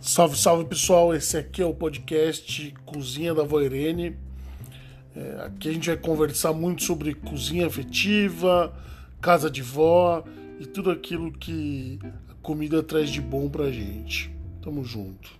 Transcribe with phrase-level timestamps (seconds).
[0.00, 4.16] Salve, salve pessoal, esse aqui é o podcast Cozinha da Voirene.
[5.14, 8.74] É, aqui a gente vai conversar muito sobre cozinha afetiva,
[9.20, 10.24] casa de vó
[10.58, 11.98] e tudo aquilo que
[12.30, 14.34] a comida traz de bom pra gente.
[14.62, 15.38] Tamo junto.